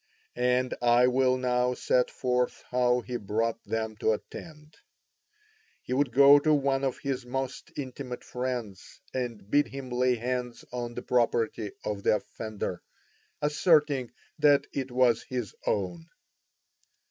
And 0.35 0.73
I 0.81 1.05
will 1.05 1.37
now 1.37 1.75
set 1.75 2.09
forth 2.09 2.63
how 2.71 3.01
he 3.01 3.17
brought 3.17 3.63
them 3.65 3.95
to 3.97 4.13
attend. 4.13 4.75
He 5.83 5.93
would 5.93 6.11
go 6.11 6.39
to 6.39 6.55
one 6.55 6.83
of 6.83 6.97
his 6.97 7.23
most 7.23 7.71
intimate 7.77 8.23
friends 8.23 8.99
and 9.13 9.47
bid 9.51 9.67
him 9.67 9.91
lay 9.91 10.15
hands 10.15 10.65
on 10.73 10.95
the 10.95 11.03
property 11.03 11.73
of 11.85 12.01
the 12.01 12.15
offender, 12.15 12.81
asserting 13.43 14.11
that 14.39 14.65
it 14.73 14.89
was 14.89 15.21
his 15.21 15.53
own. 15.67 16.07